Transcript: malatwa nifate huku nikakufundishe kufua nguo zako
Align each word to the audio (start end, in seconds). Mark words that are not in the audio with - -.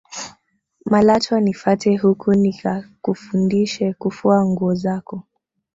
malatwa 0.85 1.41
nifate 1.41 1.97
huku 1.97 2.33
nikakufundishe 2.33 3.93
kufua 3.93 4.45
nguo 4.45 4.73
zako 4.75 5.23